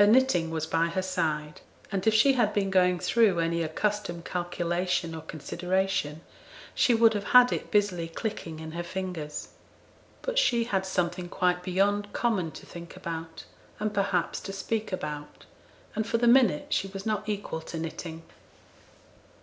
[0.00, 1.60] Her knitting was by her side;
[1.92, 6.22] and if she had been going through any accustomed calculation or consideration
[6.74, 9.48] she would have had it busily clinking in her fingers.
[10.22, 13.44] But she had something quite beyond common to think about,
[13.78, 15.44] and, perhaps, to speak about;
[15.94, 18.22] and for the minute she was not equal to knitting.